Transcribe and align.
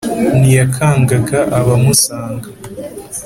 ntiyakangaga 0.39 1.39
abamusanga 1.59 2.47